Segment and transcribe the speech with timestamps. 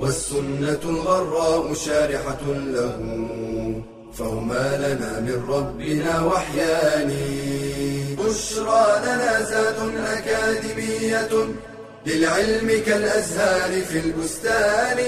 [0.00, 2.96] والسنة الغراء شارحة له
[4.12, 7.10] فهما لنا من ربنا وحيان.
[8.18, 11.32] بشرى لنا زاد أكاديمية
[12.06, 14.98] للعلم كالأزهار في البستان.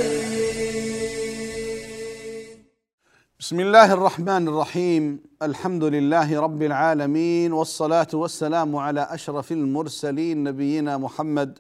[3.40, 5.22] بسم الله الرحمن الرحيم.
[5.42, 11.58] الحمد لله رب العالمين والصلاة والسلام على أشرف المرسلين نبينا محمد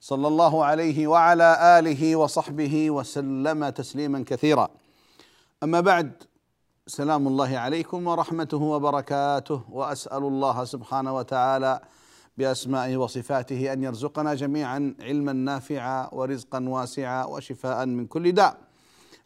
[0.00, 4.68] صلى الله عليه وعلى آله وصحبه وسلم تسليما كثيرا.
[5.62, 6.12] أما بعد
[6.86, 11.80] سلام الله عليكم ورحمته وبركاته وأسأل الله سبحانه وتعالى
[12.38, 18.56] بأسمائه وصفاته أن يرزقنا جميعا علما نافعا ورزقا واسعا وشفاء من كل داء.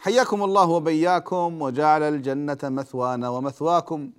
[0.01, 4.11] حياكم الله وبياكم وجعل الجنة مثوانا ومثواكم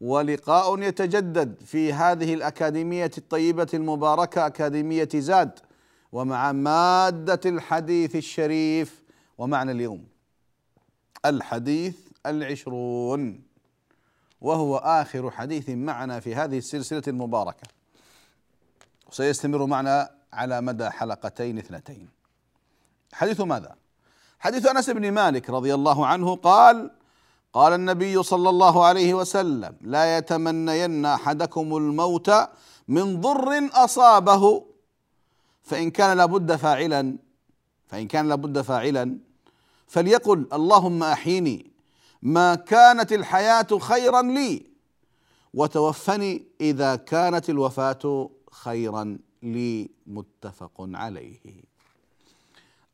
[0.00, 5.58] ولقاء يتجدد في هذه الأكاديمية الطيبة المباركة أكاديمية زاد.
[6.12, 9.02] ومع مادة الحديث الشريف.
[9.38, 10.06] ومعنى اليوم
[11.24, 13.42] الحديث العشرون
[14.40, 17.68] وهو آخر حديث معنا في هذه السلسلة المباركة.
[19.08, 22.08] وسيستمر معنا على مدى حلقتين اثنتين.
[23.12, 23.74] حديث ماذا؟
[24.38, 26.90] حديث أنس بن مالك رضي الله عنه قال
[27.52, 32.30] قال النبي صلى الله عليه وسلم لا يتمنين أحدكم الموت
[32.88, 34.69] من ضر أصابه
[35.70, 37.16] فإن كان لابد فاعلا
[37.88, 39.18] فإن كان لابد فاعلا
[39.86, 41.70] فليقل اللهم أحيني
[42.22, 44.66] ما كانت الحياة خيرا لي
[45.54, 51.40] وتوفني إذا كانت الوفاة خيرا لي متفق عليه.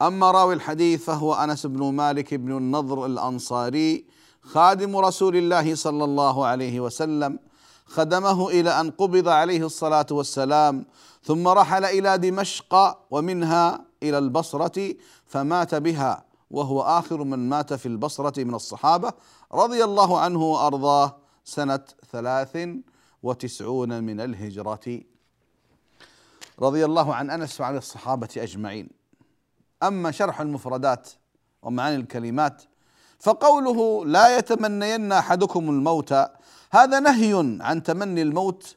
[0.02, 4.04] أما راوي الحديث فهو أنس بن مالك بن النضر الأنصاري
[4.40, 7.38] خادم رسول الله صلى الله عليه وسلم
[7.86, 10.86] خدمه إلى أن قبض عليه الصلاة والسلام
[11.22, 14.94] ثم رحل إلى دمشق ومنها إلى البصرة
[15.26, 19.12] فمات بها وهو آخر من مات في البصرة من الصحابة
[19.52, 22.68] رضي الله عنه وأرضاه سنة ثلاث
[23.22, 25.00] وتسعون من الهجرة.
[26.60, 28.88] رضي الله عن أنس وعن الصحابة أجمعين.
[29.82, 31.08] أما شرح المفردات
[31.62, 32.62] ومعاني الكلمات
[33.18, 36.14] فقوله لا يتمنين أحدكم الموت
[36.70, 38.76] هذا نهي عن تمني الموت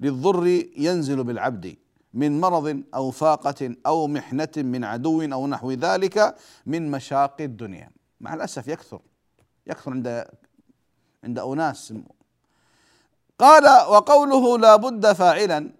[0.00, 0.46] للضر
[0.76, 1.76] ينزل بالعبد
[2.14, 7.90] من مرض أو فاقة أو محنة من عدو أو نحو ذلك من مشاق الدنيا.
[8.20, 9.00] مع الأسف يكثر
[9.66, 10.26] يكثر عند
[11.24, 11.94] عند أناس.
[13.38, 15.70] قال وقوله لا بد فاعلا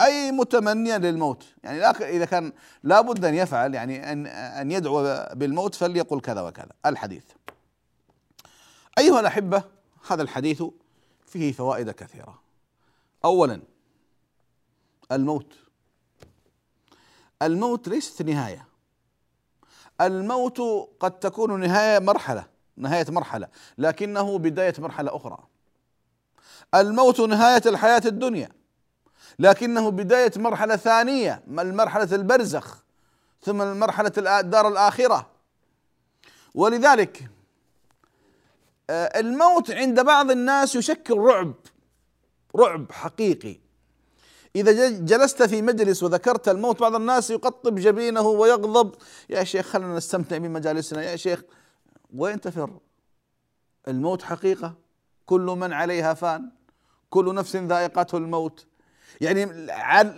[0.00, 1.44] أي متمنيا للموت.
[1.64, 2.52] يعني إذا كان
[2.82, 6.72] لابد أن يفعل يعني أن أن يدعو بالموت فليقل كذا وكذا.
[6.86, 7.24] الحديث.
[8.98, 9.62] أيها الأحبة
[10.10, 10.62] هذا الحديث
[11.30, 12.42] فيه فوائد كثيرة.
[13.24, 13.62] اولا
[15.12, 15.54] الموت.
[17.42, 18.66] الموت ليست نهاية.
[20.00, 20.60] الموت
[21.00, 22.46] قد تكون نهاية مرحلة
[22.76, 23.48] نهاية مرحلة
[23.78, 25.38] لكنه بداية مرحلة أخرى.
[26.74, 28.48] الموت نهاية الحياة الدنيا
[29.38, 32.82] لكنه بداية مرحلة ثانية مرحلة البرزخ
[33.42, 35.30] ثم مرحلة الدار الآخرة.
[36.54, 37.30] ولذلك
[38.90, 41.54] الموت عند بعض الناس يشكل رعب
[42.56, 43.56] رعب حقيقي.
[44.56, 48.94] إذا جلست في مجلس وذكرت الموت بعض الناس يقطب جبينه ويغضب.
[49.30, 51.42] يا شيخ خلنا نستمتع بمجالسنا يا شيخ.
[52.16, 52.70] وين تفر؟
[53.88, 54.74] الموت حقيقة.
[55.26, 56.50] كل من عليها فان
[57.10, 58.66] كل نفس ذائقته الموت.
[59.20, 59.44] يعني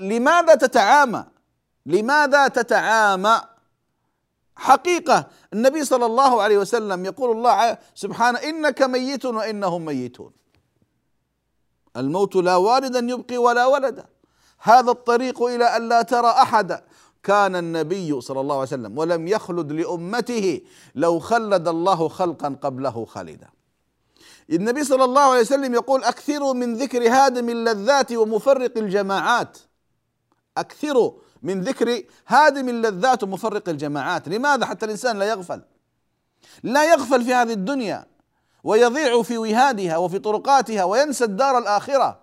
[0.01, 1.25] لماذا تتعامى؟
[1.87, 3.41] لماذا تتعامى؟
[4.63, 10.33] حقيقة النبي صلى الله عليه وسلم يقول الله سبحانه إنك ميت وإنهم ميتون.
[11.97, 14.07] الموت لا والدا يبقي ولا ولدا
[14.59, 16.85] هذا الطريق إلى أن لا ترى أحدا
[17.23, 20.61] كان النبي صلى الله عليه وسلم ولم يخلد لأمته
[20.95, 23.49] لو خلد الله خلقا قبله خالدا.
[24.51, 29.59] النبي صلى الله عليه وسلم يقول أكثروا من ذكر هادم اللذات ومفرق الجماعات.
[30.57, 31.13] أكثروا.
[31.43, 34.29] من ذكر هادم اللذات ومفرق الجماعات.
[34.29, 35.63] لماذا؟ حتى الإنسان لا يغفل.
[36.63, 38.07] لا يغفل في هذه الدنيا
[38.65, 42.23] ويضيع في وهادها وفي طرقاتها وينسى الدار الآخرة.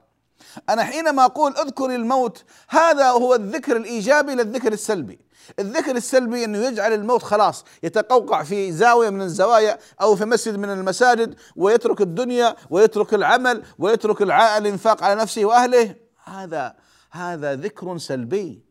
[0.70, 5.20] أنا حينما أقول اذكر الموت هذا هو الذكر الإيجابي للذكر السلبي.
[5.60, 10.70] الذكر السلبي أنه يجعل الموت خلاص يتقوقع في زاوية من الزوايا أو في مسجد من
[10.70, 15.96] المساجد ويترك الدنيا ويترك العمل ويترك الإنفاق على نفسه وأهله.
[16.24, 16.76] هذا
[17.12, 18.69] هذا ذكر سلبي.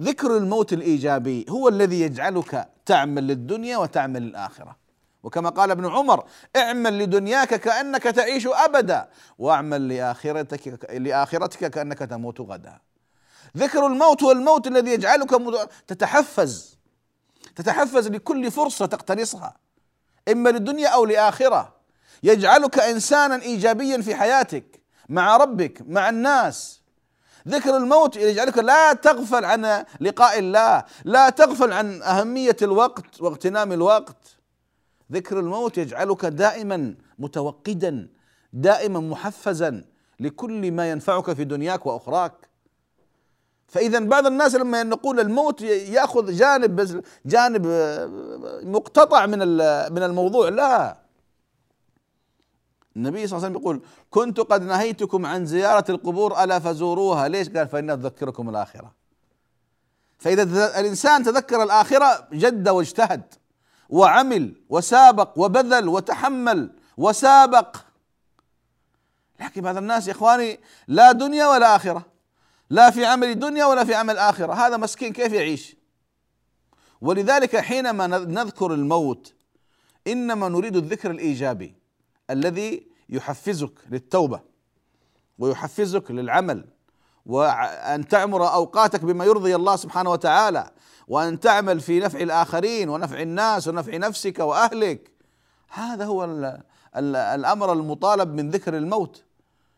[0.00, 4.76] ذكر الموت الإيجابي هو الذي يجعلك تعمل للدنيا وتعمل للآخرة.
[5.22, 6.24] وكما قال ابن عمر
[6.56, 9.08] اعمل لدنياك كأنك تعيش أبدا
[9.38, 12.78] واعمل لآخرتك لآخرتك كأنك تموت غدا.
[13.56, 15.30] ذكر الموت هو الموت الذي يجعلك
[15.86, 16.78] تتحفز.
[17.56, 19.56] تتحفز لكل فرصة تقتنصها
[20.28, 21.76] إما للدنيا أو لآخرة.
[22.22, 26.75] يجعلك إنسانا إيجابيا في حياتك مع ربك مع الناس.
[27.48, 34.36] ذكر الموت يجعلك لا تغفل عن لقاء الله لا تغفل عن أهمية الوقت واغتنام الوقت.
[35.12, 38.08] ذكر الموت يجعلك دائما متوقدا
[38.52, 39.84] دائما محفزا
[40.20, 42.32] لكل ما ينفعك في دنياك وأخراك.
[43.68, 47.66] فاذا بعض الناس لما نقول الموت يأخذ جانب جانب
[48.62, 49.38] مقتطع من
[49.92, 51.05] من الموضوع لا.
[52.96, 57.28] النبي صلى الله عليه وسلم يقول كنت قد نهيتكم عن زيارة القبور ألا فزوروها.
[57.28, 58.94] ليش؟ قال فإنها تذكركم الآخرة.
[60.18, 63.34] فإذا الإنسان تذكر الآخرة جد واجتهد
[63.88, 67.76] وعمل وسابق وبذل وتحمل وسابق.
[69.40, 72.06] لكن بعض الناس يا إخواني لا دنيا ولا آخرة
[72.70, 75.76] لا في عمل دنيا ولا في عمل آخرة هذا مسكين كيف يعيش؟
[77.00, 79.34] ولذلك حينما نذكر الموت
[80.06, 81.85] إنما نريد الذكر الإيجابي.
[82.30, 84.40] الذي يحفزك للتوبة
[85.38, 86.64] ويحفزك للعمل
[87.26, 90.70] وأن تعمر أوقاتك بما يرضي الله سبحانه وتعالى
[91.08, 95.10] وأن تعمل في نفع الآخرين ونفع الناس ونفع نفسك وأهلك.
[95.68, 96.24] هذا هو
[96.96, 99.24] الأمر المطالب من ذكر الموت.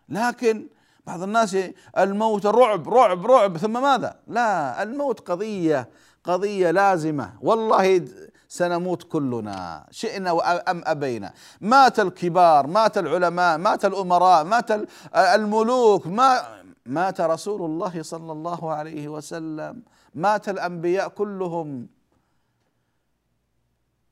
[0.09, 0.67] لكن
[1.07, 1.57] بعض الناس
[1.99, 3.57] الموت رعب رعب رعب.
[3.57, 5.89] ثم ماذا؟ لا الموت قضية
[6.25, 7.35] قضية لازمة.
[7.41, 8.09] والله
[8.49, 9.87] سنموت كلنا.
[9.91, 10.31] شئنا
[10.71, 11.33] أم أبينا.
[11.61, 14.71] مات الكبار مات العلماء مات الأمراء مات
[15.15, 19.83] الملوك ما مات رسول الله صلى الله عليه وسلم.
[20.15, 21.89] مات الأنبياء كلهم.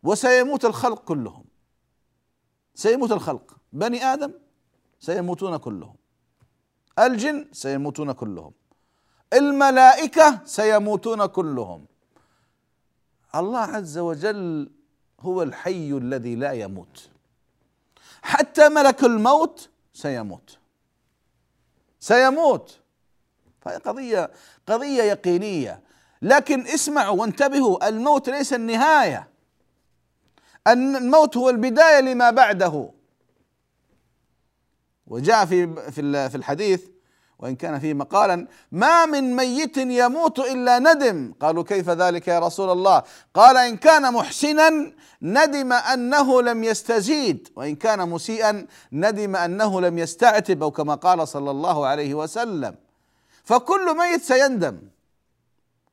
[0.03, 1.45] وسيموت الخلق كلهم.
[2.75, 3.57] سيموت الخلق.
[3.73, 4.33] بني آدم
[5.01, 5.97] سيموتون كلهم.
[6.99, 8.53] الجن سيموتون كلهم.
[9.33, 11.87] الملائكة سيموتون كلهم.
[13.35, 14.71] الله عز وجل
[15.21, 17.09] هو الحي الذي لا يموت.
[18.23, 20.59] حتى ملك الموت سيموت.
[22.01, 22.79] سيموت.
[23.61, 24.31] فهي قضية
[24.67, 25.81] قضية يقينية.
[26.23, 29.29] لكن اسمعوا وانتبهوا الموت ليس النهاية.
[30.69, 32.91] الموت هو البداية لما بعده.
[35.07, 35.91] وجاء في
[36.31, 36.87] في الحديث
[37.39, 41.35] وإن كان فيه مقالا ما من ميت يموت إلا ندم.
[41.41, 43.03] قالوا كيف ذلك يا رسول الله؟
[43.35, 44.93] قال إن كان محسنا
[45.23, 47.49] ندم أنه لم يستزيد.
[47.57, 50.63] وإن كان مسيئا ندم أنه لم يستعتب.
[50.63, 52.75] أو كما قال صلى الله عليه وسلم.
[53.45, 54.79] فكل ميت سيندم.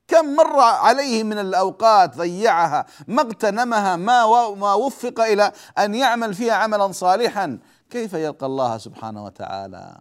[0.07, 6.53] كم مر عليه من الأوقات ضيعها ما اغتنمها ما ما وفق إلى أن يعمل فيها
[6.53, 7.59] عملا صالحا.
[7.89, 9.99] كيف يلقى الله سبحانه وتعالى؟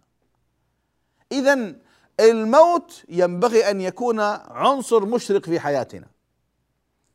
[1.33, 1.75] اذا
[2.19, 6.07] الموت ينبغي أن يكون عنصر مشرق في حياتنا.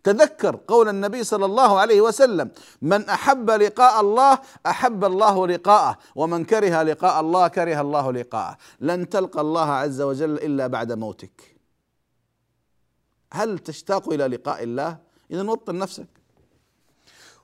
[0.05, 2.51] تذكر قول النبي صلى الله عليه وسلم
[2.83, 8.57] من أحب لقاء الله أحب الله لقاءه ومن كره لقاء الله كره الله لقاءه.
[8.81, 11.57] لن تلقى الله عز وجل إلا بعد موتك.
[13.33, 14.99] هل تشتاق إلى لقاء الله؟
[15.31, 16.09] اذا وطن نفسك.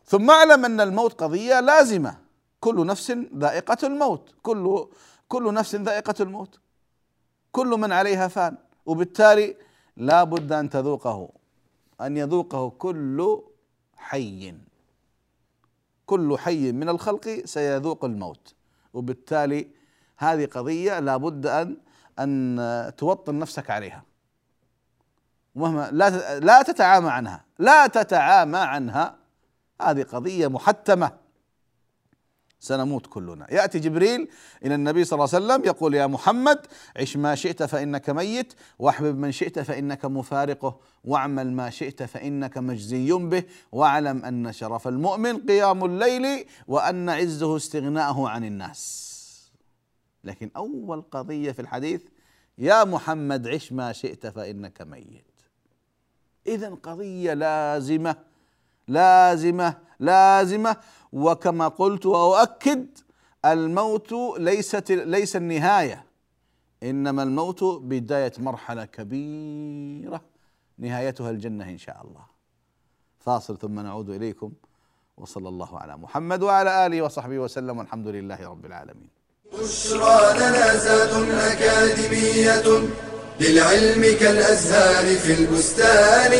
[0.06, 2.18] ثم اعلم أن الموت قضية لازمة.
[2.60, 4.34] كل نفس ذائقة الموت.
[4.42, 4.86] كل
[5.28, 6.60] كل نفس ذائقة الموت.
[7.52, 8.56] كل من عليها فان.
[8.86, 9.56] وبالتالي
[9.96, 11.28] لا بد أن تذوقه.
[12.00, 13.42] أن يذوقه كل
[13.96, 14.54] حي.
[16.06, 18.54] كل حي من الخلق سيذوق الموت.
[18.92, 19.68] وبالتالي
[20.16, 21.76] هذه قضية لا بد أن
[22.18, 24.04] أن توطن نفسك عليها.
[25.54, 27.44] ومهما لا لا تتعامى عنها.
[27.58, 29.16] لا تتعامى عنها.
[29.82, 31.23] هذه قضية محتمة.
[32.64, 33.46] سنموت كلنا.
[33.50, 34.28] يأتي جبريل
[34.64, 36.66] إلى النبي صلى الله عليه وسلم يقول يا محمد
[36.96, 43.12] عش ما شئت فإنك ميت واحبب من شئت فإنك مفارقه واعمل ما شئت فإنك مجزي
[43.12, 43.42] به
[43.72, 49.04] واعلم أن شرف المؤمن قيام الليل وأن عزه استغناءه عن الناس.
[50.24, 52.02] لكن أول قضية في الحديث
[52.58, 55.24] يا محمد عش ما شئت فإنك ميت.
[56.46, 58.16] اذا قضية لازمة
[58.88, 60.76] لازمة لازمة
[61.12, 62.86] وكما قلت وأؤكد
[63.44, 66.04] الموت ليست ليس النهاية
[66.82, 70.20] إنما الموت بداية مرحلة كبيرة
[70.78, 72.24] نهايتها الجنة إن شاء الله
[73.18, 74.52] فاصل ثم نعود إليكم
[75.16, 79.08] وصلى الله على محمد وعلى آله وصحبه وسلم والحمد لله رب العالمين.
[79.52, 82.88] بشرى لنا أكاديمية
[83.40, 86.32] للعلم كالأزهار في البستان.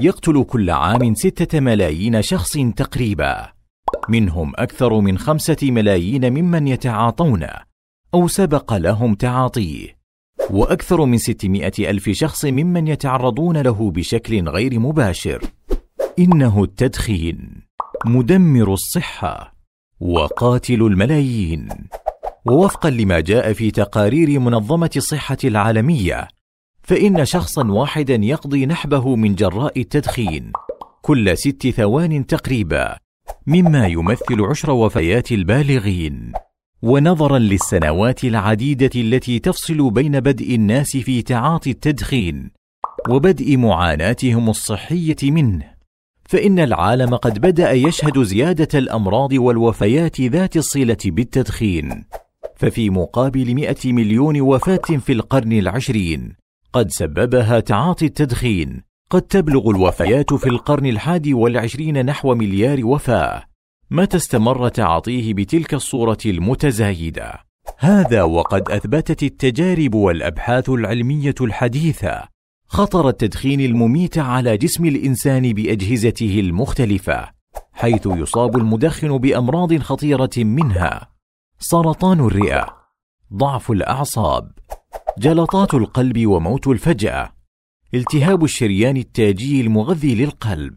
[0.00, 3.48] يقتل كل عام ستة ملايين شخص تقريبا.
[4.08, 7.50] منهم أكثر من خمسة ملايين ممن يتعاطونه
[8.14, 9.98] أو سبق لهم تعاطيه.
[10.50, 15.44] وأكثر من ستمائة ألف شخص ممن يتعرضون له بشكل غير مباشر.
[16.18, 17.62] إنه التدخين
[18.06, 19.54] مدمر الصحة
[20.00, 21.68] وقاتل الملايين.
[22.46, 26.28] ووفقا لما جاء في تقارير منظمة الصحة العالمية
[26.88, 30.52] فإن شخصا واحدا يقضي نحبه من جراء التدخين
[31.02, 32.96] كل ست ثوان تقريبا
[33.46, 36.32] مما يمثل عشر وفيات البالغين.
[36.82, 42.50] ونظرا للسنوات العديدة التي تفصل بين بدء الناس في تعاطي التدخين
[43.08, 45.64] وبدء معاناتهم الصحية منه.
[46.28, 52.04] فإن العالم قد بدأ يشهد زيادة الأمراض والوفيات ذات الصلة بالتدخين.
[52.56, 58.82] ففي مقابل مئة مليون وفاة في القرن العشرين قد سببها تعاطي التدخين.
[59.10, 63.44] قد تبلغ الوفيات في القرن الحادي والعشرين نحو مليار وفاة.
[63.90, 67.32] متى استمر تعاطيه بتلك الصورة المتزايدة؟
[67.78, 72.22] هذا وقد أثبتت التجارب والأبحاث العلمية الحديثة.
[72.66, 77.28] خطر التدخين المميت على جسم الإنسان بأجهزته المختلفة
[77.72, 81.08] حيث يصاب المدخن بأمراض خطيرة منها.
[81.58, 82.76] سرطان الرئة.
[83.34, 84.52] ضعف الأعصاب.
[85.18, 87.32] جلطات القلب وموت الفجأة.
[87.94, 90.74] التهاب الشريان التاجي المغذي للقلب.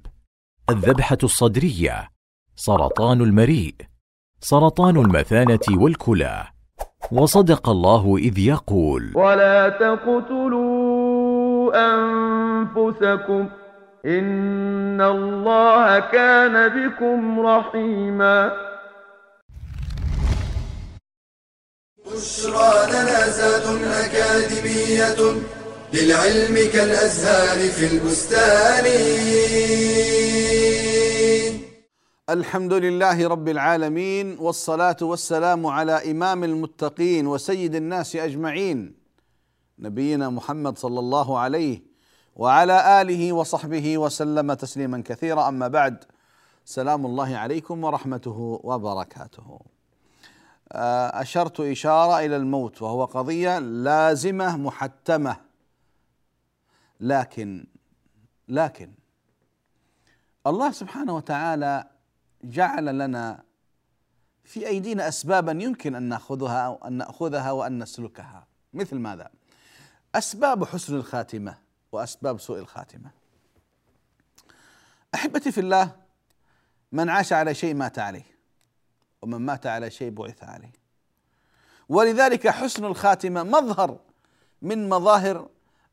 [0.70, 2.10] الذبحة الصدرية.
[2.56, 3.76] سرطان المريء.
[4.40, 6.44] سرطان المثانة والكلى.
[7.12, 13.48] وصدق الله إذ يقول ولا تقتلوا أنفسكم.
[14.06, 18.71] إن الله كان بكم رحيما.
[22.22, 25.42] بشرى لنا زاد أكاديمية
[25.94, 28.86] للعلم كالأزهار في البستان.
[32.30, 38.94] الحمد لله رب العالمين والصلاة والسلام على إمام المتقين وسيد الناس أجمعين.
[39.80, 41.82] نبينا محمد صلى الله عليه
[42.36, 45.48] وعلى آله وصحبه وسلم تسليما كثيرا.
[45.48, 46.04] أما بعد
[46.66, 49.60] سلام الله عليكم ورحمته وبركاته.
[50.72, 55.36] آه، أشرت إشارة إلى الموت وهو قضية لازمة محتمة
[57.00, 57.66] لكن
[58.48, 58.92] لكن
[60.48, 61.90] الله سبحانه وتعالى
[62.44, 63.44] جعل لنا
[64.44, 69.30] في أيدينا اسبابا يمكن أن نأخذها أو أن نأخذها وأن نسلكها مثل ماذا؟
[70.16, 71.58] أسباب حسن الخاتمة
[71.92, 73.12] وأسباب سوء الخاتمة.
[75.16, 75.96] أحبتي في الله
[76.92, 78.31] من عاش على شيء مات عليه
[79.22, 80.74] ومن مات على شيء بعث عليه.
[81.90, 84.00] ولذلك حسن الخاتمة مظهر
[84.62, 85.50] من مظاهر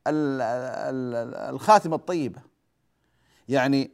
[0.06, 2.40] الخاتمة الطيبة.
[3.48, 3.90] يعني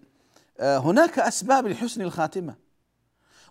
[0.60, 2.54] آه، هناك أسباب لحسن الخاتمة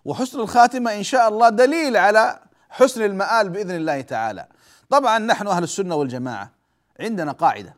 [0.04, 4.48] وحسن الخاتمة إن شاء الله دليل على حسن المآل بإذن الله تعالى
[4.90, 6.50] طبعا نحن أهل السنة والجماعة
[7.00, 7.76] عندنا قاعدة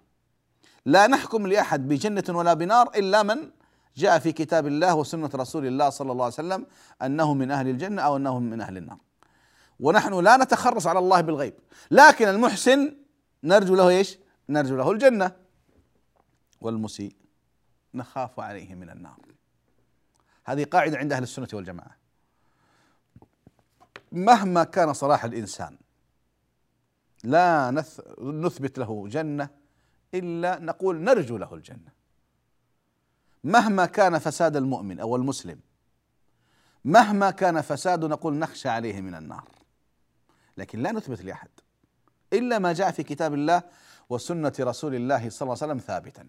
[0.87, 3.51] لا نحكم لأحد بجنة ولا بنار إلا من
[3.97, 6.67] جاء في كتاب الله وسنة رسول الله صلى الله عليه وسلم
[7.03, 8.99] أنه من أهل الجنة أو أنه من أهل النار.
[9.81, 11.55] ونحن لا نتخرص على الله بالغيب
[11.91, 12.97] لكن المحسن
[13.45, 15.33] نرجو له إيش؟ نرجو له الجنة.
[16.61, 17.17] والمسيء
[17.95, 19.19] نخاف عليه من النار.
[20.45, 21.97] هذه قاعدة عند أهل السنة والجماعة.
[24.13, 25.77] مهما كان صلاح الإنسان
[27.25, 27.71] لا
[28.21, 29.49] نثبت له جنة
[30.15, 31.96] إلا نقول نرجو له الجنة.
[33.45, 35.61] مهما كان فساد المؤمن أو المسلم
[36.85, 39.49] مهما كان فساد نقول نخشى عليه من النار.
[40.57, 41.49] لكن لا نثبت لأحد
[42.33, 43.63] إلا ما جاء في كتاب الله
[44.11, 46.29] وسنة رسول الله صلى الله عليه وسلم ثابتا.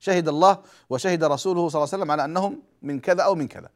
[0.00, 3.70] شهد الله وشهد رسوله صلى الله عليه وسلم على أنهم من كذا أو من كذا.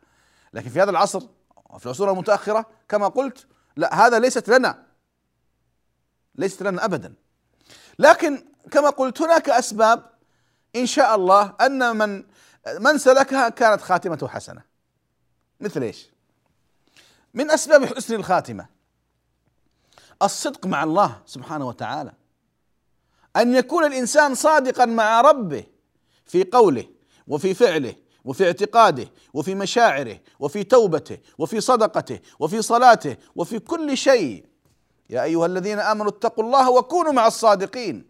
[0.52, 1.22] لكن في هذا العصر
[1.70, 4.86] وفي العصور المتأخرة كما قلت لا هذا ليست لنا
[6.34, 7.14] ليست لنا ابدا.
[7.98, 10.10] لكن كما قلت هناك أسباب
[10.76, 12.24] إن شاء الله أن من
[12.80, 14.62] من سلكها كانت خاتمته حسنة.
[15.60, 16.10] مثل إيش؟
[17.34, 18.66] من أسباب حسن الخاتمة
[20.22, 22.12] الصدق مع الله سبحانه وتعالى.
[23.36, 25.64] أن يكون الإنسان صادقا مع ربه
[26.26, 26.88] في قوله
[27.26, 34.46] وفي فعله وفي اعتقاده وفي مشاعره وفي توبته وفي صدقته وفي صلاته وفي كل شيء.
[35.10, 38.06] يا أيها الذين آمنوا اتقوا الله وكونوا مع الصادقين.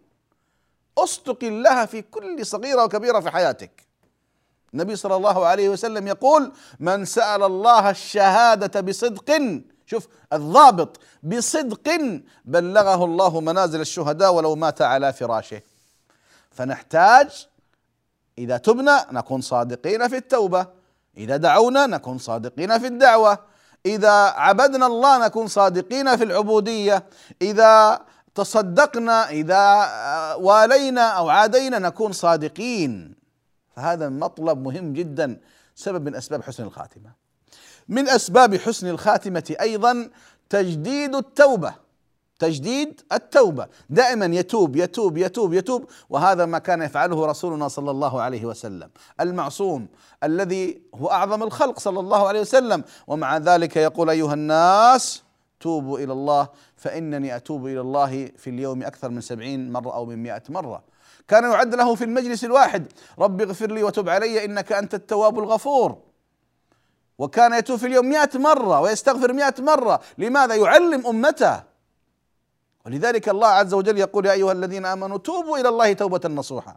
[0.97, 3.92] أصدق الله في كل صغيرة وكبيرة في حياتك.
[4.73, 9.41] النبي صلى الله عليه وسلم يقول من سأل الله الشهادة بصدق
[9.85, 11.87] شوف الضابط بصدق
[12.45, 15.61] بلغه الله منازل الشهداء ولو مات على فراشه.
[16.51, 17.47] فنحتاج
[18.37, 20.67] إذا تبنا نكون صادقين في التوبة.
[21.17, 23.39] إذا دعونا نكون صادقين في الدعوة.
[23.85, 27.03] إذا عبدنا الله نكون صادقين في العبودية.
[27.41, 28.01] إذا
[28.35, 29.87] تصدقنا إذا
[30.33, 33.22] والينا أو عادينا نكون صادقين.
[33.75, 35.39] فهذا مطلب مهم جدا
[35.75, 37.11] سبب من أسباب حسن الخاتمة.
[37.87, 40.09] من أسباب حسن الخاتمة أيضا
[40.49, 41.73] تجديد التوبة.
[42.39, 43.67] تجديد التوبة.
[43.89, 48.89] دائما يتوب يتوب يتوب يتوب وهذا ما كان يفعله رسولنا صلى الله عليه وسلم.
[49.19, 49.87] المعصوم
[50.23, 52.83] الذي هو أعظم الخلق صلى الله عليه وسلم.
[53.07, 55.23] ومع ذلك يقول أيها الناس
[55.59, 60.23] توبوا إلى الله فإنني أتوب إلى الله في اليوم أكثر من سبعين مرة أو من
[60.23, 60.83] مئة مرة.
[61.27, 62.87] كان يعد له في المجلس الواحد.
[63.19, 65.97] رب اغفر لي وتب علي إنك أنت التواب الغفور.
[67.17, 70.01] وكان يتوب في اليوم مئة مرة ويستغفر مئة مرة.
[70.17, 71.63] لماذا يعلم أمته؟
[72.85, 76.75] ولذلك الله عز وجل يقول يا أيها الذين آمنوا توبوا إلى الله توبة نصوحا.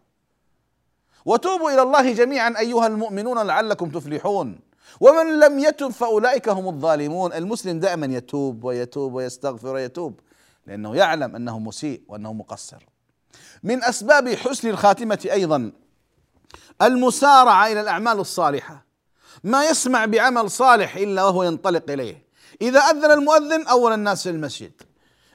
[1.24, 4.58] وتوبوا إلى الله جميعا أيها المؤمنون لعلكم تفلحون.
[5.00, 7.32] ومن لم يتب فأولئك هم الظالمون.
[7.32, 10.20] المسلم دائما يتوب ويتوب ويستغفر ويتوب
[10.66, 12.95] لأنه يعلم أنه مسيء وأنه مقصر.
[13.62, 15.72] من أسباب حسن الخاتمة أيضا
[16.82, 18.86] المسارعة إلى الأعمال الصالحة.
[19.44, 22.26] ما يسمع بعمل صالح إلا وهو ينطلق إليه.
[22.62, 24.72] إذا أذن المؤذن أول الناس في المسجد.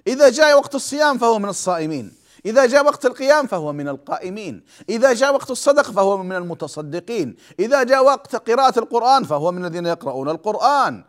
[0.07, 2.13] إذا جاء وقت الصيام فهو من الصائمين.
[2.45, 4.63] إذا جاء وقت القيام فهو من القائمين.
[4.89, 7.35] إذا جاء وقت الصدق فهو من المتصدقين.
[7.59, 11.03] إذا جاء وقت قراءة القرآن فهو من الذين يقرؤون القرآن.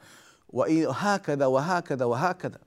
[0.48, 2.58] وهكذا وهكذا وهكذا.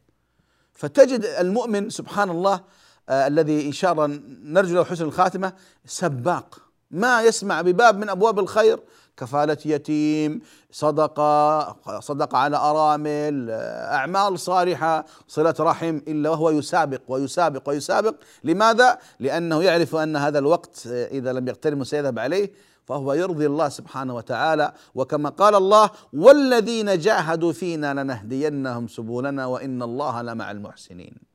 [0.74, 2.62] فتجد المؤمن سبحان الله
[3.10, 5.54] الذي إن شاء الله نرجو له حسن الخاتمة.
[5.86, 6.60] سباق.
[6.92, 8.80] ما يسمع بباب من أبواب الخير.
[9.18, 10.42] كفالة يتيم
[10.72, 13.50] صدقة صدقة على أرامل
[13.92, 18.16] أعمال صالحة صلة رحم إلا وهو يسابق ويسابق ويسابق.
[18.44, 22.52] لماذا؟ لأنه يعرف أن هذا الوقت إذا لم يغتنم سيذهب عليه
[22.86, 24.74] فهو يرضي الله سبحانه وتعالى.
[24.96, 31.35] وكما قال الله والذين جاهدوا فينا لنهدينهم سبلنا وإن الله لمع المحسنين.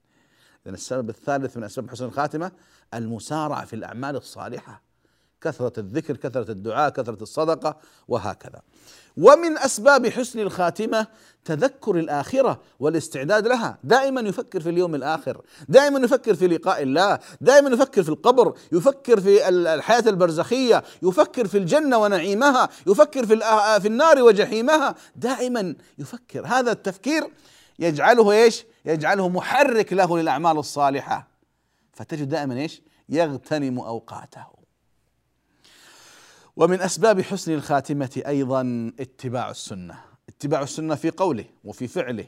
[0.66, 2.52] إذن السبب الثالث من أسباب حسن الخاتمة
[2.94, 4.82] المسارعة في الأعمال الصالحة.
[5.40, 7.76] كثرة الذكر كثرة الدعاء كثرة الصدقة
[8.08, 8.60] وهكذا.
[9.16, 11.06] ومن أسباب حسن الخاتمة
[11.44, 13.78] تذكر الآخرة والاستعداد لها.
[13.84, 15.42] دائما يفكر في اليوم الآخر.
[15.68, 17.18] دائما يفكر في لقاء الله.
[17.40, 18.54] دائما يفكر في القبر.
[18.72, 20.84] يفكر في الحياة البرزخية.
[21.02, 22.68] يفكر في الجنة ونعيمها.
[22.86, 23.36] يفكر في,
[23.80, 24.94] في النار وجحيمها.
[25.16, 26.46] دائما يفكر.
[26.46, 27.22] هذا التفكير
[27.78, 31.28] يجعله إيش؟ يجعله محرك له للأعمال الصالحة.
[31.92, 34.46] فتجد دائما إيش؟ يغتنم أوقاته.
[36.56, 39.98] ومن أسباب حسن الخاتمة أيضا اتباع السنة.
[40.28, 42.26] اتباع السنة في قوله وفي فعله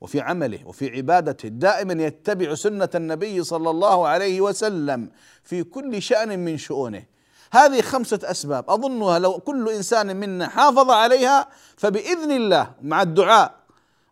[0.00, 1.48] وفي عمله وفي عبادته.
[1.48, 5.10] دائما يتبع سنة النبي صلى الله عليه وسلم
[5.42, 7.04] في كل شأن من شؤونه.
[7.52, 8.70] هذه خمسة أسباب.
[8.70, 13.61] أظنها لو كل إنسان منا حافظ عليها فبإذن الله مع الدعاء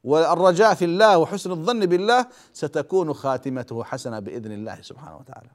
[0.05, 5.51] والرجاء في الله وحسن الظن بالله ستكون خاتمته حسنة بإذن الله سبحانه وتعالى.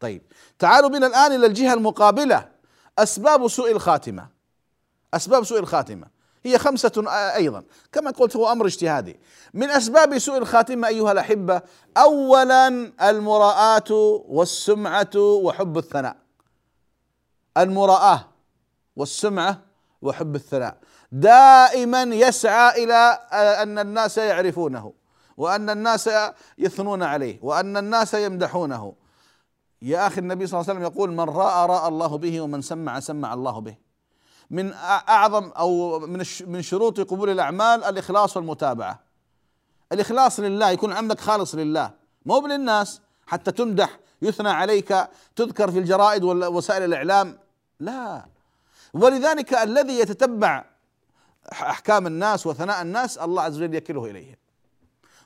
[0.00, 0.22] طيب
[0.58, 2.48] تعالوا بنا الآن إلى الجهة المقابلة.
[2.98, 4.28] أسباب سوء الخاتمة.
[5.14, 6.06] أسباب سوء الخاتمة.
[6.44, 7.64] هي خمسة أيضا.
[7.92, 9.20] كما قلت هو أمر اجتهادي.
[9.54, 11.62] من أسباب سوء الخاتمة أيها الأحبة
[11.96, 12.68] أولا
[13.10, 13.92] المراءة
[14.28, 16.16] والسمعة وحب الثناء.
[17.56, 18.28] المراءة
[18.96, 19.69] والسمعة
[20.02, 20.76] وحب الثناء.
[21.12, 23.18] دائما يسعى إلى
[23.62, 24.92] أن الناس يعرفونه
[25.36, 26.10] وأن الناس
[26.58, 28.92] يثنون عليه وأن الناس يمدحونه.
[29.82, 33.00] يا أخي النبي صلى الله عليه وسلم يقول من رأى رأى الله به ومن سمع
[33.00, 33.76] سمع الله به.
[34.50, 34.72] من
[35.08, 39.00] أعظم أو من من شروط قبول الأعمال الإخلاص والمتابعة.
[39.92, 41.90] الإخلاص لله يكون عملك خالص لله.
[42.26, 47.38] مو للناس حتى تمدح يثنى عليك تذكر في الجرائد ووسائل الإعلام.
[47.80, 48.24] لا.
[48.94, 50.64] ولذلك الذي يتتبع
[51.52, 54.36] أحكام الناس وثناء الناس الله عز وجل يكله إليهم.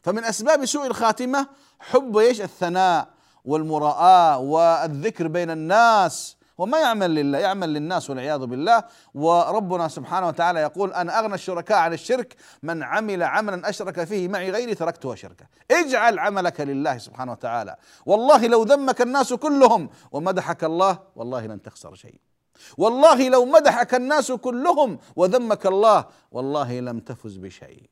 [0.03, 1.48] فمن أسباب سوء الخاتمة
[1.81, 3.09] حب إيش؟ الثناء
[3.44, 6.37] والمراءة والذكر بين الناس.
[6.59, 8.85] وما يعمل لله يعمل للناس والعياذ بالله.
[9.14, 14.50] وربنا سبحانه وتعالى يقول أنا أغنى الشركاء عن الشرك من عمل عملا أشرك فيه معي
[14.50, 17.77] غيري تركته وشركه اجعل عملك لله سبحانه وتعالى.
[18.07, 22.20] والله لو ذمك الناس كلهم ومدحك الله والله لن تخسر شيء
[22.79, 27.90] والله لو مدحك الناس كلهم وذمك الله والله لم تفز بشيء.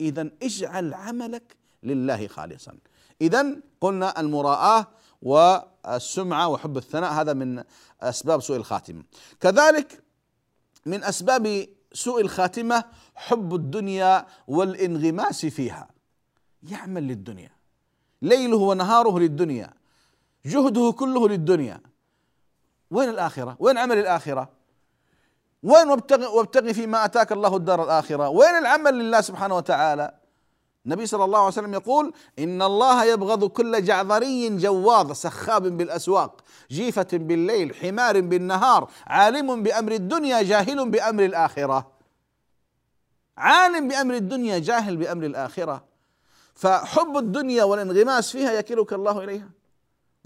[0.00, 2.78] اذا اجعل عملك لله خالصا.
[3.20, 4.88] اذا قلنا المراءة
[5.22, 7.64] والسمعة وحب الثناء هذا من
[8.02, 9.04] أسباب سوء الخاتمة.
[9.40, 10.02] كذلك
[10.86, 15.88] من أسباب سوء الخاتمة حب الدنيا والانغماس فيها.
[16.70, 17.50] يعمل للدنيا.
[18.22, 19.72] ليله ونهاره للدنيا.
[20.46, 21.80] جهده كله للدنيا.
[22.90, 24.48] وين الآخرة؟ وين عمل الآخرة؟
[25.62, 30.14] وين وابتغي, وابتغي فيما أتاك الله الدار الآخرة؟ وين العمل لله سبحانه وتعالى؟
[30.86, 37.06] النبي صلى الله عليه وسلم يقول إن الله يبغض كل جعذري جواظ سخاب بالأسواق جيفة
[37.12, 41.92] بالليل حمار بالنهار عالم بأمر الدنيا جاهل بأمر الآخرة.
[43.38, 45.84] عالم بأمر الدنيا جاهل بأمر الآخرة.
[46.54, 49.48] فحب الدنيا والانغماس فيها يكلك الله إليها.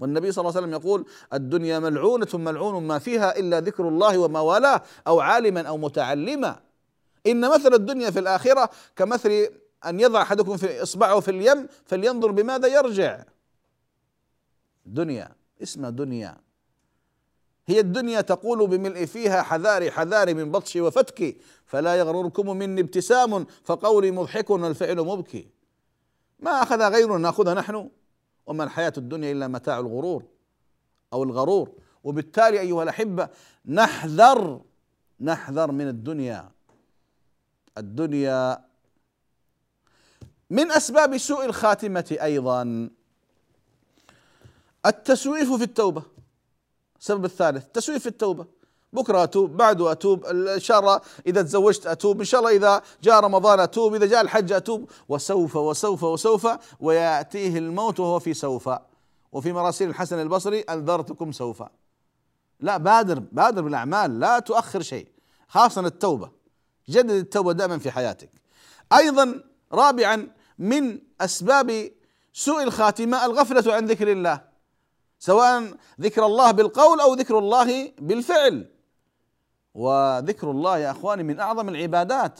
[0.01, 4.39] والنبي صلى الله عليه وسلم يقول الدنيا ملعونة ملعون ما فيها إلا ذكر الله وما
[4.39, 6.59] والاه أو عالما أو متعلما.
[7.27, 9.47] إن مثل الدنيا في الآخرة كمثل
[9.85, 13.23] أن يضع أحدكم في إصبعه في اليم فلينظر بماذا يرجع.
[14.85, 15.29] دنيا
[15.63, 16.37] اسمها دنيا.
[17.67, 24.11] هي الدنيا تقول بملء فيها حذاري حذاري من بطشي وفتكي فلا يغرركم مني ابتسام فقولي
[24.11, 25.47] مضحك والفعل مبكي.
[26.39, 27.89] ما أخذ غيرنا نأخذها نحن.
[28.51, 30.23] وما الحياة الدنيا إلا متاع الغرور
[31.13, 31.71] أو الغرور.
[32.03, 33.29] وبالتالي أيها الأحبة
[33.65, 34.61] نحذر
[35.21, 36.51] نحذر من الدنيا.
[37.77, 38.65] الدنيا
[40.49, 42.89] من أسباب سوء الخاتمة أيضا.
[44.85, 46.03] التسويف في التوبة
[46.99, 48.45] السبب الثالث تسويف في التوبة.
[48.93, 53.19] بكرة أتوب بعده أتوب إن شاء الله إذا تزوجت أتوب إن شاء الله إذا جاء
[53.19, 56.47] رمضان أتوب إذا جاء الحج أتوب وسوف وسوف وسوف
[56.79, 58.69] ويأتيه الموت وهو في سوف.
[59.31, 61.63] وفي مراسيل الحسن البصري أنذرتكم سوف.
[62.59, 65.07] لا بادر بادر بالأعمال لا تؤخر شيء
[65.47, 66.31] خاصة التوبة.
[66.89, 68.29] جدد التوبة دائما في حياتك.
[68.93, 70.27] أيضا رابعا
[70.59, 71.91] من أسباب
[72.33, 74.41] سوء الخاتمة الغفلة عن ذكر الله
[75.19, 78.71] سواء ذكر الله بالقول أو ذكر الله بالفعل.
[79.73, 82.39] وذكر الله يا إخواني من أعظم العبادات.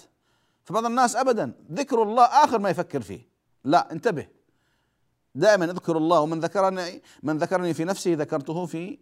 [0.64, 3.28] فبعض الناس ابدا ذكر الله آخر ما يفكر فيه.
[3.64, 4.28] لا انتبه.
[5.36, 9.00] دائما اذكر الله ومن ذكرني من ذكرني في نفسه ذكرته في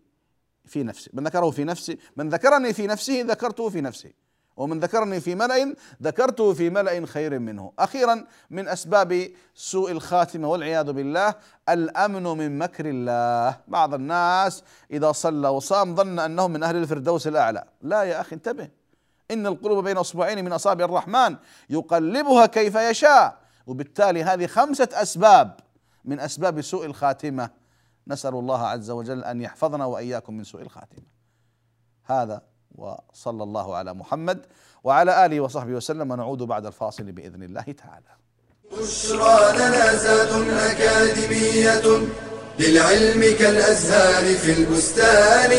[0.65, 1.09] في نفسي.
[1.13, 4.13] من ذكره في نفسي من ذكرني في نفسه ذكرته في نفسي.
[4.59, 7.71] ومن ذكرني في ملأ ذكرته في ملأ خير منه.
[7.79, 11.35] أخيرا من أسباب سوء الخاتمة والعياذ بالله
[11.69, 13.57] الأمن من مكر الله.
[13.67, 17.63] بعض الناس إذا صلى وصام ظن أنه من أهل الفردوس الأعلى.
[17.81, 18.69] لا يا أخي انتبه.
[19.31, 21.35] إن القلوب بين أصبعين من أصابع الرحمن
[21.69, 23.37] يقلبها كيف يشاء.
[23.67, 25.59] وبالتالي هذه خمسة أسباب
[26.05, 27.49] من أسباب سوء الخاتمة.
[28.07, 31.05] نسأل الله عز وجل أن يحفظنا وإياكم من سوء الخاتمة.
[32.05, 32.48] هذا
[32.79, 34.45] وصلى الله على محمد
[34.83, 38.11] وعلى آله وصحبه وسلم ونعود بعد الفاصل بإذن الله تعالى.
[38.71, 40.31] بشرى لنا زاد
[40.71, 41.87] أكاديمية
[42.59, 45.51] للعلم كالأزهار في البستان.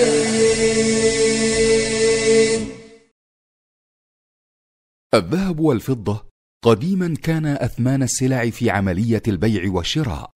[5.14, 6.30] الذهب والفضة
[6.64, 10.30] قديما كان أثمان السلع في عملية البيع والشراء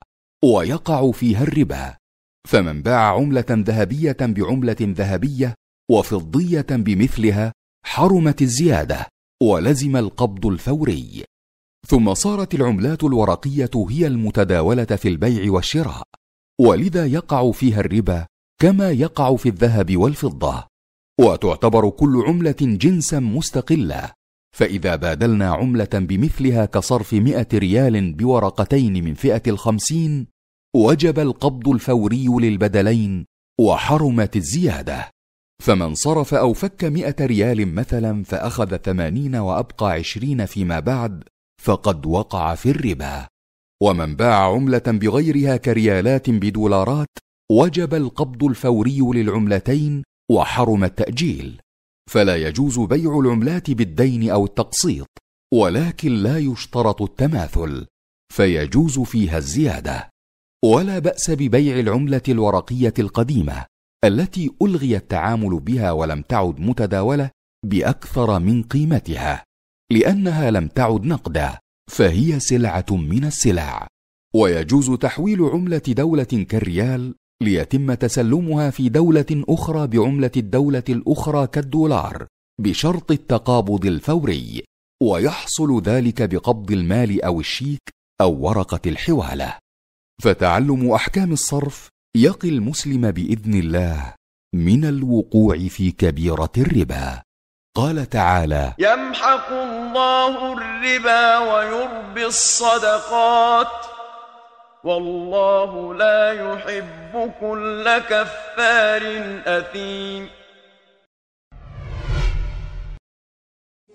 [0.44, 1.96] ويقع فيها الربا
[2.48, 5.54] فمن باع عملة ذهبية بعملة ذهبية
[5.90, 7.52] وفضية بمثلها
[7.86, 9.08] حرمت الزيادة
[9.42, 11.24] ولزم القبض الفوري.
[11.86, 16.02] ثم صارت العملات الورقية هي المتداولة في البيع والشراء.
[16.60, 18.26] ولذا يقع فيها الربا
[18.60, 20.66] كما يقع في الذهب والفضة.
[21.20, 24.14] وتعتبر كل عملة جنسا مستقلا
[24.56, 30.26] فإذا بادلنا عملة بمثلها كصرف مئة ريال بورقتين من فئة الخمسين
[30.76, 33.26] وجب القبض الفوري للبدلين
[33.60, 35.13] وحرمت الزيادة.
[35.62, 41.24] فمن صرف أو فك مئة ريال مثلا فأخذ ثمانين وأبقى عشرين فيما بعد
[41.62, 43.26] فقد وقع في الربا.
[43.82, 47.08] ومن باع عملة بغيرها كريالات بدولارات
[47.52, 51.60] وجب القبض الفوري للعملتين وحرم التأجيل.
[52.10, 55.08] فلا يجوز بيع العملات بالدين أو التقسيط
[55.54, 57.86] ولكن لا يشترط التماثل
[58.32, 60.10] فيجوز فيها الزيادة.
[60.64, 63.64] ولا بأس ببيع العملة الورقية القديمة.
[64.04, 67.30] التي ألغي التعامل بها ولم تعد متداولة
[67.66, 69.44] بأكثر من قيمتها
[69.92, 71.58] لأنها لم تعد نقدا
[71.90, 73.86] فهي سلعة من السلع.
[74.36, 82.26] ويجوز تحويل عملة دولة كالريال ليتم تسلمها في دولة أخرى بعملة الدولة الأخرى كالدولار
[82.60, 84.64] بشرط التقابض الفوري
[85.02, 87.90] ويحصل ذلك بقبض المال أو الشيك
[88.20, 89.58] أو ورقة الحوالة.
[90.22, 94.14] فتعلم أحكام الصرف يقي المسلم بإذن الله
[94.54, 97.22] من الوقوع في كبيرة الربا.
[97.76, 103.86] قال تعالى يمحق الله الربا ويربي الصدقات
[104.84, 109.02] والله لا يحب كل كفار
[109.46, 110.28] أثيم.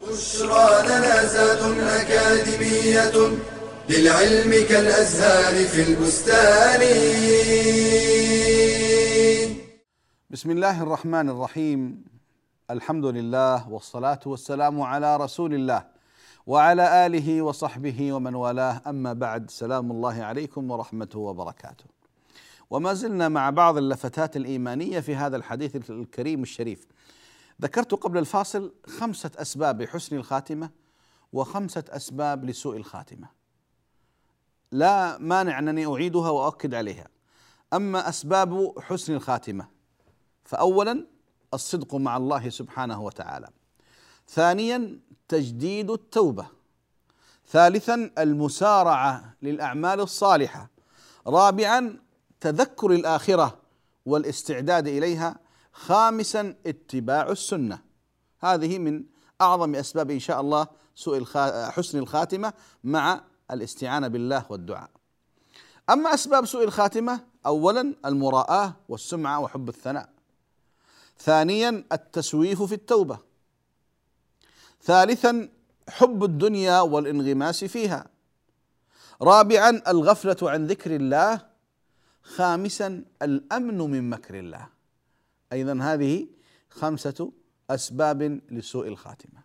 [0.01, 3.37] بشرى لنا زاد أكاديمية
[3.89, 6.81] للعلم كالأزهار في البستان.
[10.29, 12.03] بسم الله الرحمن الرحيم.
[12.71, 15.85] الحمد لله والصلاة والسلام على رسول الله
[16.47, 18.81] وعلى آله وصحبه ومن والاه.
[18.87, 21.85] أما بعد سلام الله عليكم ورحمته وبركاته.
[22.69, 26.87] وما زلنا مع بعض اللفتات الإيمانية في هذا الحديث الكريم الشريف.
[27.61, 30.69] ذكرت قبل الفاصل خمسة أسباب لحسن الخاتمة
[31.33, 33.38] وخمسة أسباب لسوء الخاتمة.
[34.71, 37.07] لا مانع أنني أعيدها وأؤكد عليها.
[37.73, 39.67] أما أسباب حسن الخاتمة
[40.43, 41.07] فأولا
[41.53, 43.49] الصدق مع الله سبحانه وتعالى.
[44.27, 46.47] ثانيا تجديد التوبة.
[47.47, 50.69] ثالثا المسارعة للأعمال الصالحة.
[51.27, 51.99] رابعا
[52.39, 53.59] تذكر الآخرة
[54.05, 55.39] والاستعداد إليها.
[55.73, 57.81] خامسا اتباع السنة.
[58.39, 59.03] هذه من
[59.41, 61.25] أعظم أسباب إن شاء الله سوء
[61.69, 62.53] حسن الخاتمة
[62.83, 64.89] مع الاستعانة بالله والدعاء.
[65.89, 70.09] أما أسباب سوء الخاتمة اولا المراءة والسمعة وحب الثناء.
[71.19, 73.19] ثانيا التسويف في التوبة.
[74.83, 75.49] ثالثا
[75.89, 78.07] حب الدنيا والانغماس فيها.
[79.21, 81.49] رابعا الغفلة عن ذكر الله.
[82.23, 84.67] خامسا الأمن من مكر الله.
[85.53, 86.27] أيضا هذه
[86.69, 87.31] خمسة
[87.69, 89.41] أسباب لسوء الخاتمة.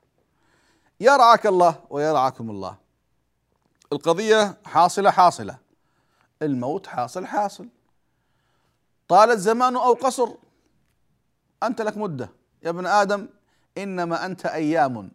[1.01, 2.84] يرعاك الله ويرعاكم الله.
[3.94, 5.59] القضية حاصلة حاصلة.
[6.42, 7.68] الموت حاصل حاصل.
[9.09, 10.28] طال الزمان أو قصر
[11.62, 12.30] أنت لك مدة.
[12.62, 13.28] يا ابن آدم
[13.78, 15.11] إنما أنت أيام.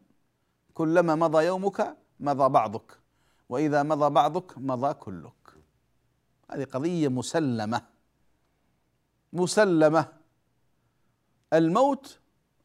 [0.74, 3.00] كلما مضى يومك مضى بعضك.
[3.50, 5.34] وإذا مضى بعضك مضى كلك.
[6.52, 7.82] هذه قضية مسلمة.
[9.34, 10.06] مسلمة.
[11.54, 12.20] الموت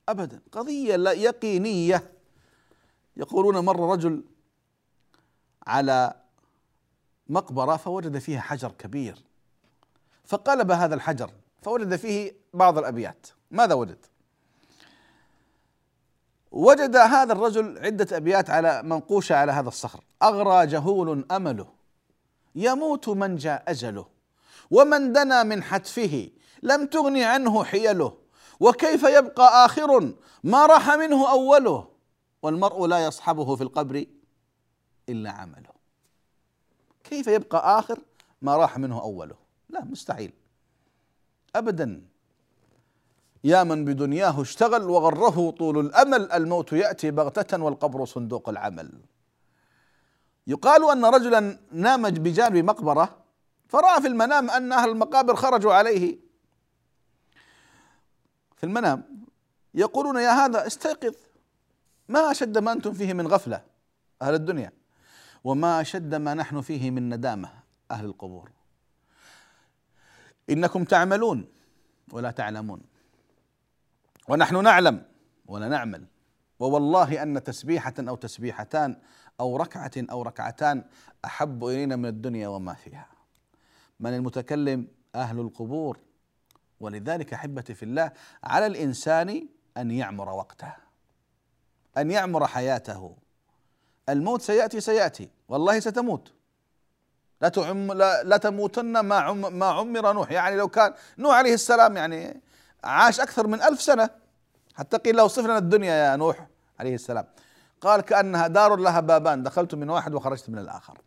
[0.09, 0.40] ابدا.
[0.53, 2.12] قضية لا يقينية.
[3.16, 4.24] يقولون مر رجل
[5.66, 6.14] على
[7.29, 9.24] مقبرة فوجد فيها حجر كبير.
[10.24, 11.31] فقلب هذا الحجر
[11.62, 13.27] فوجد فيه بعض الأبيات.
[13.50, 14.07] ماذا وجد؟
[16.50, 20.05] وجد هذا الرجل عدة أبيات على منقوشة على هذا الصخر.
[20.22, 21.66] أغرى جهول أمله.
[22.55, 24.07] يموت من جاء أجله.
[24.70, 26.31] ومن دنا من حتفه.
[26.62, 28.16] لم تغن عنه حيله.
[28.61, 31.88] وكيف يبقى آخر؟ ما راح منه أوله.
[32.42, 34.05] والمرء لا يصحبه في القبر
[35.09, 35.75] إلا عمله.
[37.05, 37.99] كيف يبقى آخر
[38.43, 39.37] ما راح منه أوله؟
[39.69, 40.33] لا مستحيل.
[41.57, 42.07] أبدا.
[43.45, 48.93] يا من بدنياه اشتغل وغره طول الأمل الموت يأتي بغتة والقبر صندوق العمل.
[50.47, 53.25] يقال أن رجلا نام بجانب مقبرة
[53.69, 56.19] فرأى في المنام أن أهل المقابر خرجوا عليه.
[58.57, 59.25] في المنام
[59.75, 61.14] يقولون يا هذا استيقظ
[62.09, 63.64] ما أشد ما أنتم فيه من غفلة
[64.23, 64.73] أهل الدنيا.
[65.45, 67.51] وما أشد ما نحن فيه من ندامة
[67.91, 68.51] أهل القبور.
[70.51, 71.49] إنكم تعملون
[72.13, 72.83] ولا تعلمون.
[74.29, 75.05] ونحن نعلم
[75.47, 76.07] ولا نعمل.
[76.59, 78.97] ووالله أن تسبيحة أو تسبيحتان
[79.41, 80.85] أو ركعة أو ركعتان
[81.25, 83.09] أحب إلينا من الدنيا وما فيها.
[84.01, 85.99] من المتكلم أهل القبور
[86.81, 88.13] ولذلك أحبتي في الله
[88.45, 90.73] على الإنسان أن يعمر وقته
[91.99, 93.17] أن يعمر حياته.
[94.09, 95.29] الموت سيأتي سيأتي.
[95.49, 96.33] والله ستموت.
[97.40, 100.31] لا تعم لا, لا تموتن ما عم ما عمر نوح.
[100.31, 102.40] يعني لو كان نوح عليه السلام يعني
[102.85, 104.11] عاش أكثر من ألف سنة.
[104.75, 106.47] حتى قيل له صف لنا الدنيا يا نوح
[106.81, 107.27] عليه السلام.
[107.81, 109.43] قال كأنها دار لها بابان.
[109.43, 110.99] دخلت من واحد وخرجت من الآخر.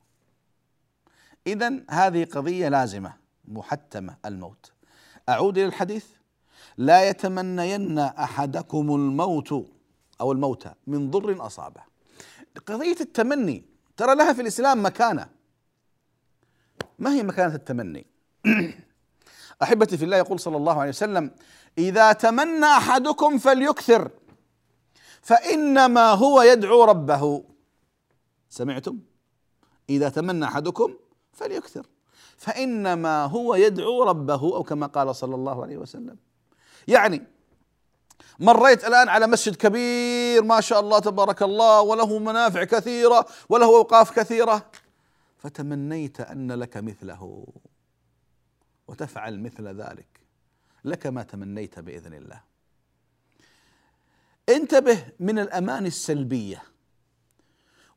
[1.47, 3.13] إذا هذه قضية لازمة
[3.45, 4.71] محتمة الموت.
[5.29, 6.05] أعود إلى الحديث.
[6.77, 9.51] لا يتمنين أحدكم الموت
[10.21, 11.81] أو الموت من ضر أصابه.
[12.57, 13.65] قضية التمني
[13.97, 15.29] ترى لها في الإسلام مكانة.
[16.99, 18.05] ما هي مكانة التمني؟
[19.63, 21.31] أحبتي في الله يقول صلى الله عليه وسلم
[21.77, 24.11] إذا تمنى أحدكم فليكثر
[25.21, 27.43] فإنما هو يدعو ربه.
[28.49, 28.99] سمعتم؟
[29.89, 30.93] إذا تمنى أحدكم
[31.33, 31.87] فليكثر
[32.37, 34.55] فإنما هو يدعو ربه.
[34.55, 36.17] أو كما قال صلى الله عليه وسلم.
[36.87, 37.36] يعني
[38.39, 44.19] مريت الآن على مسجد كبير ما شاء الله تبارك الله وله منافع كثيرة وله أوقاف
[44.19, 44.71] كثيرة.
[45.37, 47.47] فتمنيت أن لك مثله
[48.87, 50.07] وتفعل مثل ذلك.
[50.85, 52.41] لك ما تمنيت بإذن الله.
[54.49, 56.63] انتبه من الاماني السلبية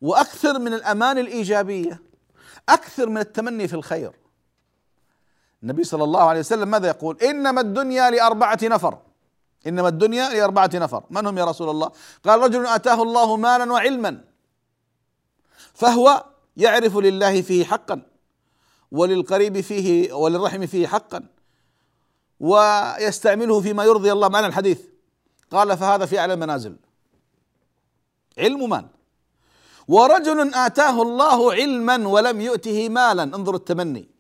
[0.01, 2.03] وأكثر من الاماني الإيجابية.
[2.69, 4.13] أكثر من التمني في الخير.
[5.63, 8.99] النبي صلى الله عليه وسلم ماذا يقول؟ إنما الدنيا لأربعة نفر.
[9.67, 11.05] إنما الدنيا لأربعة نفر.
[11.11, 11.91] من هم يا رسول الله؟
[12.25, 14.25] قال رجل آتاه الله مالا وعلما
[15.75, 16.25] فهو
[16.57, 18.03] يعرف لله فيه حقا
[18.93, 21.27] وللقريب فيه وللرحم فيه حقا
[22.41, 24.29] ويستعمله فيما يرضي الله.
[24.29, 24.81] معنى الحديث.
[25.51, 26.77] قال فهذا في أعلى المنازل.
[28.39, 28.87] علم مال
[29.89, 33.23] ورجل آتاه الله علما ولم يؤته مالا.
[33.23, 34.20] انظر التمني.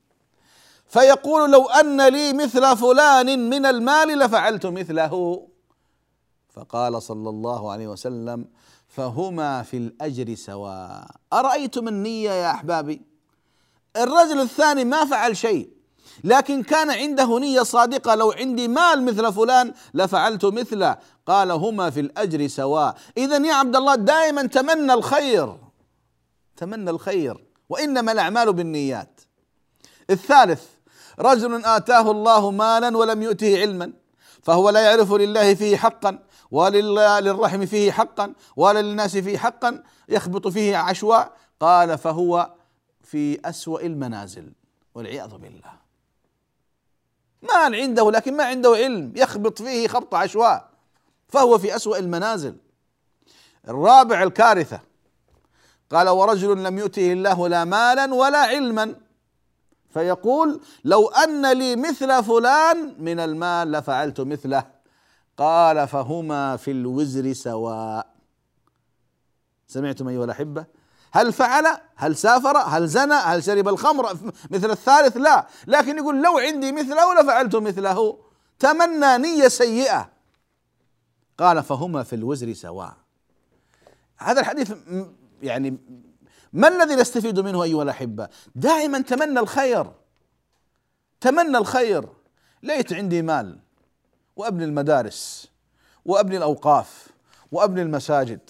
[0.90, 5.46] فيقول لو أن لي مثل فلان من المال لفعلت مثله.
[6.48, 8.46] فقال صلى الله عليه وسلم
[8.88, 11.06] فهما في الأجر سواء.
[11.32, 13.02] ارايتم النيه يا أحبابي؟
[13.96, 15.70] الرجل الثاني ما فعل شيء
[16.24, 18.14] لكن كان عنده نية صادقة.
[18.14, 20.96] لو عندي مال مثل فلان لفعلت مثله.
[21.26, 22.96] قال هما في الأجر سواء.
[23.16, 25.56] اذا يا عبد الله دائما تمنى الخير.
[26.56, 29.20] تمنى الخير وإنما الأعمال بالنيات.
[30.10, 30.79] الثالث
[31.20, 33.92] رجل آتاه الله مالا ولم يؤته علما
[34.42, 36.18] فهو لا يعرف لله فيه حقا
[36.50, 42.50] وللرحم فيه حقا ولا للناس فيه حقا يخبط فيه عشواء قال فهو
[43.02, 44.52] في أسوأ المنازل
[44.94, 45.80] والعياذ بالله.
[47.42, 50.70] مال عنده لكن ما عنده علم يخبط فيه خبط عشواء
[51.28, 52.56] فهو في أسوأ المنازل.
[53.68, 54.80] الرابع الكارثة.
[55.90, 58.94] قال ورجل لم يؤته الله لا مالا ولا علما.
[59.90, 64.66] فيقول لو أن لي مثل فلان من المال لفعلت مثله.
[65.36, 68.10] قال فهما في الوزر سواء.
[69.66, 70.64] سمعتم أيها الأحبة؟
[71.12, 74.16] هل فعل؟ هل سافر؟ هل زنى؟ هل شرب الخمر؟
[74.50, 75.46] مثل الثالث لا.
[75.66, 78.18] لكن يقول لو عندي مثله لفعلت مثله.
[78.58, 80.10] تمنى نية سيئة.
[81.38, 82.96] قال فهما في الوزر سواء.
[84.16, 84.72] هذا الحديث
[85.42, 85.78] يعني
[86.52, 89.92] ما الذي نستفيد منه أيها الأحبة؟ دائما تمنى الخير.
[91.20, 92.08] تمنى الخير.
[92.62, 93.58] ليت عندي مال
[94.36, 95.50] وأبني المدارس
[96.04, 97.06] وأبني الأوقاف
[97.52, 98.40] وأبني المساجد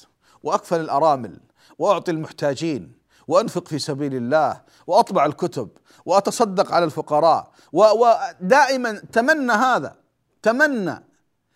[0.42, 1.40] وأكفل الأرامل
[1.78, 2.92] وأعطي المحتاجين
[3.28, 5.68] وأنفق في سبيل الله وأطبع الكتب
[6.06, 9.96] وأتصدق على الفقراء ودائما تمنى هذا.
[10.42, 11.04] تمنى.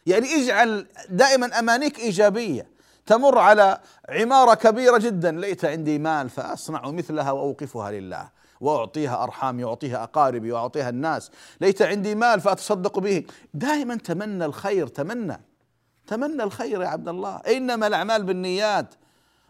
[0.07, 2.74] يعني اجعل دائما أمانيك إيجابية.
[3.07, 5.33] تمر على عمارة كبيرة جدا.
[5.33, 8.29] ليت عندي مال فأصنع مثلها وأوقفها لله.
[8.61, 11.31] وأعطيها ارحامي واعطيها اقاربي واعطيها الناس.
[11.61, 13.25] ليت عندي مال فأتصدق به.
[13.55, 15.41] دائما تمنى الخير تمنى
[16.07, 17.37] تمنى الخير يا عبد الله.
[17.37, 18.95] إنما الأعمال بالنيات.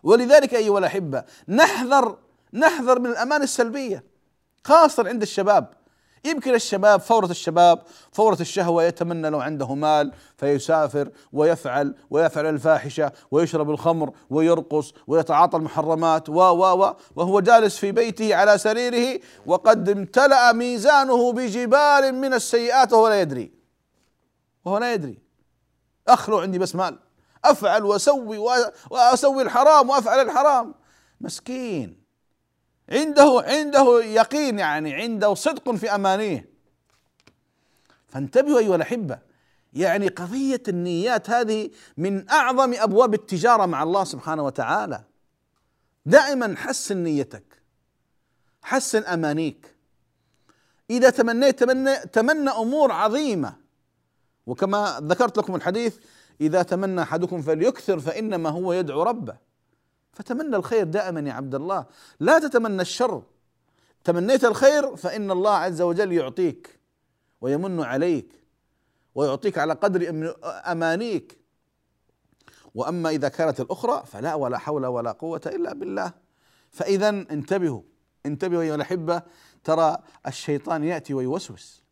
[0.02, 2.16] ولذلك أيها الأحبة نحذر
[2.52, 4.04] نحذر من الأمان السلبية
[4.64, 5.68] خاصة عند الشباب.
[6.24, 7.82] يمكن الشباب فورة الشباب
[8.12, 16.28] فورة الشهوة يتمنى لو عنده مال فيسافر ويفعل ويفعل الفاحشة ويشرب الخمر ويرقص ويتعاطى المحرمات
[16.28, 22.92] و و و وهو جالس في بيته على سريره وقد امتلأ ميزانه بجبال من السيئات
[22.92, 23.52] وهو لا يدري.
[24.64, 25.18] وهو لا يدري.
[26.08, 26.98] أخلو عندي بس مال.
[27.44, 28.38] أفعل وأسوي
[28.90, 30.74] وأسوي الحرام وأفعل الحرام.
[31.20, 32.03] مسكين.
[32.88, 36.48] عنده عنده يقين يعني عنده صدق في أمانيه.
[38.08, 39.18] فانتبهوا أيها الأحبة
[39.72, 45.04] يعني قضية النيات هذه من أعظم أبواب التجارة مع الله سبحانه وتعالى.
[46.06, 47.62] دائما حسن نيتك
[48.62, 49.74] حسن أمانيك.
[50.90, 53.56] إذا تمنيت تمنى تمنى أمور عظيمة
[54.46, 55.96] وكما ذكرت لكم الحديث
[56.40, 59.36] إذا تمنى أحدكم فليكثر فإنما هو يدعو ربه.
[60.14, 61.86] فتمنى الخير دائما يا عبد الله.
[62.20, 63.22] لا تتمنى الشر.
[64.04, 66.80] تمنيت الخير فإن الله عز وجل يعطيك
[67.40, 68.42] ويمن عليك
[69.14, 71.38] ويعطيك على قدر أمانيك.
[72.74, 76.12] وأما إذا كانت الأخرى فلا ولا حول ولا قوة إلا بالله.
[76.70, 77.82] فإذا انتبهوا.
[78.26, 79.22] انتبهوا أيها الأحبة.
[79.64, 81.84] ترى الشيطان يأتي ويوسوس.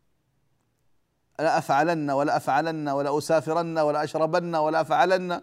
[1.39, 5.41] لا أفعلن ولا أفعلن ولا أسافرن ولا أشربن ولا أفعلن.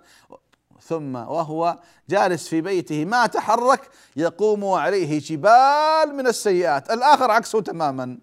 [0.83, 6.91] ثم وهو جالس في بيته ما تحرك يقوم عليه جبال من السيئات.
[6.91, 8.19] الآخر عكسه تماما.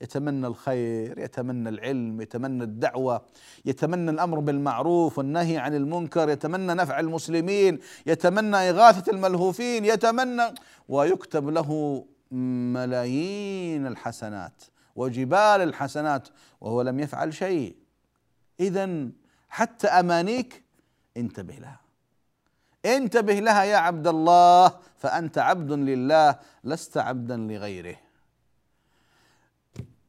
[0.00, 3.22] يتمنى الخير يتمنى العلم يتمنى الدعوة
[3.64, 10.42] يتمنى الأمر بالمعروف والنهي عن المنكر يتمنى نفع المسلمين يتمنى إغاثة الملهوفين يتمنى
[10.88, 14.62] ويكتب له ملايين الحسنات
[14.96, 16.28] وجبال الحسنات
[16.60, 17.76] وهو لم يفعل شيء.
[18.60, 19.08] إذا
[19.48, 20.62] حتى أمانيك
[21.16, 21.80] انتبه لها.
[22.86, 27.96] انتبه لها يا عبد الله فأنت عبد لله لست عبدا لغيره.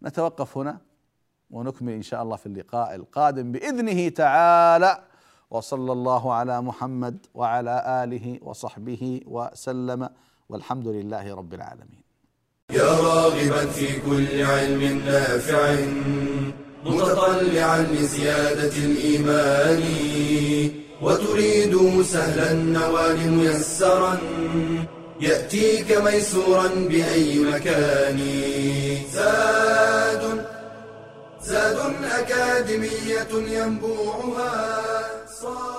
[0.03, 0.77] نتوقف هنا
[1.51, 5.03] ونكمل إن شاء الله في اللقاء القادم بإذنه تعالى
[5.51, 10.09] وصلى الله على محمد وعلى آله وصحبه وسلم
[10.49, 12.01] والحمد لله رب العالمين.
[12.71, 15.75] يا راغبا في كل علم نافع
[16.85, 19.83] متطلعا لزيادة الإيمان.
[21.01, 24.17] وتريد سهلا النوال ميسرا
[25.21, 28.19] يأتيك ميسورا بأي مكان.
[29.13, 30.45] زاد
[31.43, 31.77] زاد
[32.19, 34.81] أكاديمية ينبوعها
[35.41, 35.76] صار